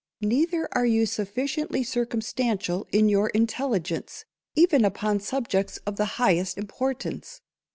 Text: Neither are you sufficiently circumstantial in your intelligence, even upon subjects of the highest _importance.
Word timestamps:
Neither 0.23 0.67
are 0.71 0.87
you 0.87 1.05
sufficiently 1.05 1.83
circumstantial 1.83 2.87
in 2.91 3.07
your 3.07 3.29
intelligence, 3.29 4.25
even 4.55 4.83
upon 4.83 5.19
subjects 5.19 5.77
of 5.85 5.97
the 5.97 6.05
highest 6.17 6.57
_importance. 6.57 7.41